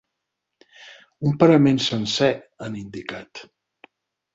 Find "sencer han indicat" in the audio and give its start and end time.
1.91-3.49